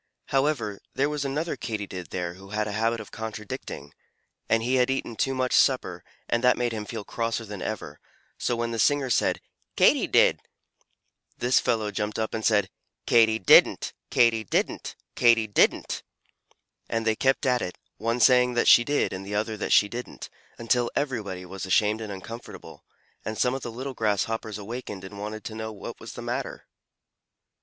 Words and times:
However, 0.29 0.79
there 0.95 1.09
was 1.11 1.23
another 1.25 1.55
Katydid 1.55 2.09
there 2.09 2.33
who 2.33 2.49
had 2.49 2.67
a 2.67 2.71
habit 2.71 2.99
of 2.99 3.11
contradicting, 3.11 3.93
and 4.49 4.63
he 4.63 4.77
had 4.77 4.89
eaten 4.89 5.15
too 5.15 5.35
much 5.35 5.53
supper, 5.53 6.03
and 6.27 6.43
that 6.43 6.57
made 6.57 6.71
him 6.71 6.85
feel 6.85 7.03
crosser 7.03 7.45
than 7.45 7.61
ever; 7.61 7.99
so 8.39 8.55
when 8.55 8.71
the 8.71 8.79
singer 8.79 9.11
said 9.11 9.41
"Katy 9.75 10.07
did!" 10.07 10.39
this 11.37 11.57
cross 11.59 11.63
fellow 11.65 11.91
jumped 11.91 12.17
up 12.17 12.33
and 12.33 12.43
said, 12.43 12.71
"Katy 13.05 13.37
didn't! 13.37 13.93
Katy 14.09 14.43
didn't!! 14.43 14.95
Katy 15.15 15.45
didn't!!!" 15.45 16.01
and 16.89 17.05
they 17.05 17.15
kept 17.15 17.45
at 17.45 17.61
it, 17.61 17.77
one 17.97 18.19
saying 18.19 18.55
that 18.55 18.67
she 18.67 18.83
did 18.83 19.13
and 19.13 19.23
the 19.23 19.35
other 19.35 19.55
that 19.55 19.71
she 19.71 19.87
didn't, 19.87 20.31
until 20.57 20.89
everybody 20.95 21.45
was 21.45 21.67
ashamed 21.67 22.01
and 22.01 22.11
uncomfortable, 22.11 22.83
and 23.23 23.37
some 23.37 23.53
of 23.53 23.61
the 23.61 23.71
little 23.71 23.93
Grasshoppers 23.93 24.57
awakened 24.57 25.03
and 25.03 25.19
wanted 25.19 25.43
to 25.43 25.53
know 25.53 25.71
what 25.71 25.99
was 25.99 26.13
the 26.13 26.23
matter. 26.23 26.65